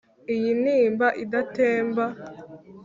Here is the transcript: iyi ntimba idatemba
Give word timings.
iyi 0.33 0.51
ntimba 0.61 1.07
idatemba 1.23 2.05